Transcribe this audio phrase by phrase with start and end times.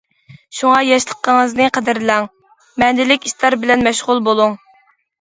[0.59, 2.27] شۇڭا ياشلىقىڭىزنى قەدىرلەڭ،
[2.85, 4.63] مەنىلىك ئىشلار بىلەن مەشغۇل بولۇڭ.